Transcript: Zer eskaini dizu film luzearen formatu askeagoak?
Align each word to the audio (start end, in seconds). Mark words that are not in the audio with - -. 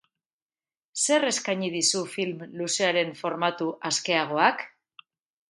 Zer 1.03 1.25
eskaini 1.31 1.69
dizu 1.73 2.01
film 2.15 2.41
luzearen 2.63 3.13
formatu 3.21 3.69
askeagoak? 3.93 4.67